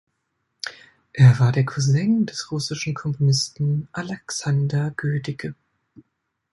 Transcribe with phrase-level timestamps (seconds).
[1.13, 5.53] Er war der Cousin des russischen Komponisten Alexander Goedicke.